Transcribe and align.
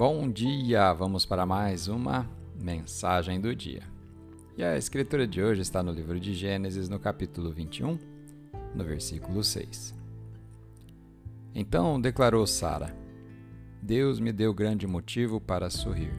Bom 0.00 0.30
dia! 0.30 0.94
Vamos 0.94 1.26
para 1.26 1.44
mais 1.44 1.86
uma 1.86 2.26
mensagem 2.58 3.38
do 3.38 3.54
dia. 3.54 3.82
E 4.56 4.64
a 4.64 4.74
escritura 4.74 5.26
de 5.26 5.42
hoje 5.42 5.60
está 5.60 5.82
no 5.82 5.92
livro 5.92 6.18
de 6.18 6.32
Gênesis, 6.32 6.88
no 6.88 6.98
capítulo 6.98 7.52
21, 7.52 7.98
no 8.74 8.82
versículo 8.82 9.44
6. 9.44 9.94
Então 11.54 12.00
declarou 12.00 12.46
Sara: 12.46 12.96
Deus 13.82 14.18
me 14.18 14.32
deu 14.32 14.54
grande 14.54 14.86
motivo 14.86 15.38
para 15.38 15.68
sorrir, 15.68 16.14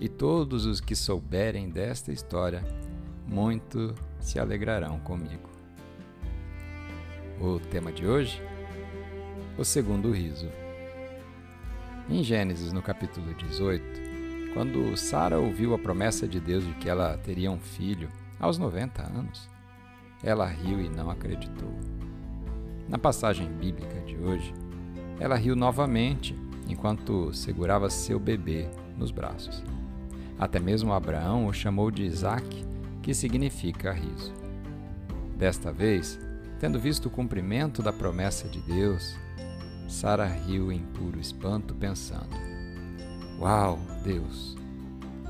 e 0.00 0.08
todos 0.08 0.64
os 0.64 0.80
que 0.80 0.94
souberem 0.94 1.68
desta 1.68 2.12
história 2.12 2.64
muito 3.26 3.92
se 4.20 4.38
alegrarão 4.38 5.00
comigo. 5.00 5.50
O 7.40 7.58
tema 7.58 7.90
de 7.90 8.06
hoje? 8.06 8.40
O 9.58 9.64
segundo 9.64 10.12
riso. 10.12 10.46
Em 12.08 12.22
Gênesis, 12.22 12.72
no 12.72 12.80
capítulo 12.80 13.34
18, 13.34 13.82
quando 14.54 14.96
Sara 14.96 15.40
ouviu 15.40 15.74
a 15.74 15.78
promessa 15.78 16.28
de 16.28 16.38
Deus 16.38 16.64
de 16.64 16.72
que 16.74 16.88
ela 16.88 17.18
teria 17.18 17.50
um 17.50 17.58
filho 17.58 18.08
aos 18.38 18.58
90 18.58 19.02
anos, 19.02 19.50
ela 20.22 20.46
riu 20.46 20.80
e 20.80 20.88
não 20.88 21.10
acreditou. 21.10 21.74
Na 22.88 22.96
passagem 22.96 23.48
bíblica 23.48 24.00
de 24.02 24.16
hoje, 24.16 24.54
ela 25.18 25.34
riu 25.34 25.56
novamente 25.56 26.32
enquanto 26.68 27.34
segurava 27.34 27.90
seu 27.90 28.20
bebê 28.20 28.68
nos 28.96 29.10
braços. 29.10 29.64
Até 30.38 30.60
mesmo 30.60 30.92
Abraão 30.92 31.48
o 31.48 31.52
chamou 31.52 31.90
de 31.90 32.04
Isaac, 32.04 32.64
que 33.02 33.12
significa 33.12 33.90
riso. 33.90 34.32
Desta 35.36 35.72
vez, 35.72 36.20
tendo 36.60 36.78
visto 36.78 37.06
o 37.06 37.10
cumprimento 37.10 37.82
da 37.82 37.92
promessa 37.92 38.46
de 38.46 38.60
Deus, 38.60 39.16
Sara 39.88 40.26
riu 40.26 40.72
em 40.72 40.80
puro 40.86 41.20
espanto, 41.20 41.74
pensando: 41.74 42.36
Uau, 43.38 43.78
Deus! 44.02 44.56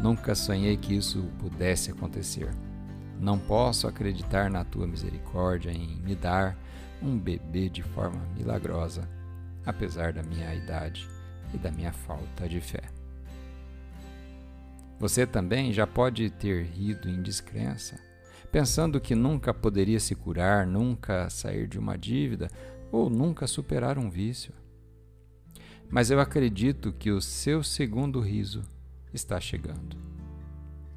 Nunca 0.01 0.35
sonhei 0.35 0.77
que 0.77 0.95
isso 0.95 1.23
pudesse 1.39 1.91
acontecer. 1.91 2.51
Não 3.21 3.39
posso 3.39 3.87
acreditar 3.87 4.51
na 4.51 4.65
tua 4.65 4.87
misericórdia 4.87 5.71
em 5.71 5.97
me 6.03 6.15
dar 6.15 6.57
um 7.03 7.19
bebê 7.19 7.69
de 7.69 7.83
forma 7.83 8.21
milagrosa, 8.37 9.09
apesar 9.65 10.13
da 10.13 10.23
minha 10.23 10.55
idade 10.55 11.09
e 11.53 11.59
da 11.59 11.71
minha 11.71 11.93
falta 11.93 12.49
de 12.49 12.61
fé. 12.61 12.83
Você 14.99 15.27
também 15.27 15.73
já 15.73 15.87
pode 15.87 16.31
ter 16.31 16.65
rido 16.65 17.09
em 17.09 17.23
descrença, 17.23 17.99
pensando 18.51 19.01
que 19.01 19.15
nunca 19.15 19.53
poderia 19.53 20.01
se 20.01 20.15
curar, 20.15 20.67
nunca 20.67 21.29
sair 21.29 21.69
de 21.69 21.79
uma 21.79 21.99
dívida 21.99 22.49
ou 22.91 23.11
nunca 23.11 23.47
superar 23.47 23.99
um 23.99 24.09
vício. 24.09 24.53
Mas 25.89 26.11
eu 26.11 26.21
acredito 26.21 26.93
que 26.93 27.11
o 27.11 27.21
seu 27.21 27.63
segundo 27.63 28.21
riso 28.21 28.63
está 29.13 29.41
chegando. 29.41 29.97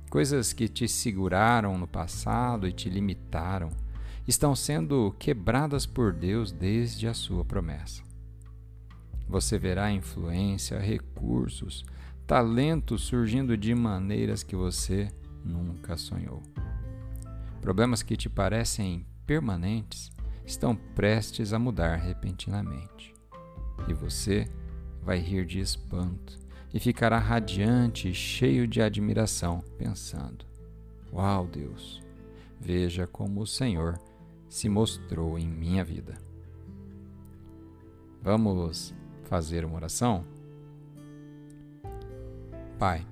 Coisas 0.10 0.54
que 0.54 0.68
te 0.68 0.88
seguraram 0.88 1.78
no 1.78 1.88
passado 1.88 2.68
e 2.68 2.74
te 2.74 2.90
limitaram 2.90 3.70
estão 4.28 4.56
sendo 4.56 5.16
quebradas 5.20 5.86
por 5.86 6.14
Deus 6.14 6.52
desde 6.52 7.08
a 7.08 7.14
sua 7.14 7.46
promessa. 7.46 8.04
Você 9.28 9.60
verá 9.60 9.92
influência, 9.92 10.80
recursos, 10.80 11.86
talentos 12.26 13.04
surgindo 13.04 13.56
de 13.56 13.76
maneiras 13.76 14.42
que 14.42 14.56
você 14.56 15.08
nunca 15.46 15.96
sonhou. 15.96 16.42
Problemas 17.62 18.02
que 18.02 18.18
te 18.18 18.30
parecem 18.30 19.06
permanentes 19.28 20.12
estão 20.50 20.76
prestes 20.76 21.54
a 21.54 21.60
mudar 21.60 21.98
repentinamente. 21.98 23.14
E 23.88 23.94
você 23.94 24.50
vai 25.02 25.20
rir 25.20 25.46
de 25.46 25.60
espanto 25.60 26.40
e 26.74 26.80
ficará 26.80 27.20
radiante 27.20 28.10
e 28.10 28.14
cheio 28.14 28.68
de 28.68 28.82
admiração, 28.82 29.64
pensando: 29.78 30.46
Uau, 31.14 31.46
Deus! 31.46 32.02
Veja 32.60 33.06
como 33.06 33.42
o 33.42 33.48
Senhor 33.48 34.00
se 34.50 34.68
mostrou 34.68 35.38
em 35.38 35.48
minha 35.48 35.84
vida. 35.84 36.18
Vamos 38.22 38.94
fazer 39.26 39.64
uma 39.64 39.76
oração? 39.76 40.26
Pai, 42.78 43.06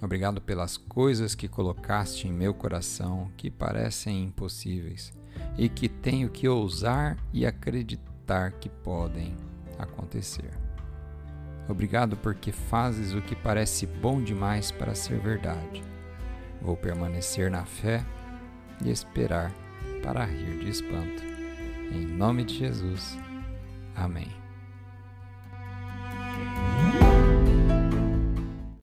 obrigado 0.00 0.40
pelas 0.40 0.76
coisas 0.76 1.34
que 1.34 1.46
colocaste 1.46 2.26
em 2.26 2.32
meu 2.32 2.54
coração 2.54 3.30
que 3.36 3.50
parecem 3.50 4.24
impossíveis 4.24 5.19
e 5.56 5.68
que 5.68 5.88
tenho 5.88 6.28
que 6.28 6.48
ousar 6.48 7.16
e 7.32 7.44
acreditar 7.46 8.52
que 8.52 8.68
podem 8.68 9.36
acontecer. 9.78 10.50
Obrigado 11.68 12.16
porque 12.16 12.50
fazes 12.50 13.14
o 13.14 13.22
que 13.22 13.36
parece 13.36 13.86
bom 13.86 14.22
demais 14.22 14.70
para 14.70 14.94
ser 14.94 15.18
verdade. 15.18 15.82
Vou 16.60 16.76
permanecer 16.76 17.50
na 17.50 17.64
fé 17.64 18.04
e 18.84 18.90
esperar 18.90 19.52
para 20.02 20.24
rir 20.24 20.58
de 20.58 20.68
espanto. 20.68 21.22
Em 21.92 22.06
nome 22.06 22.44
de 22.44 22.58
Jesus. 22.58 23.18
Amém. 23.94 24.49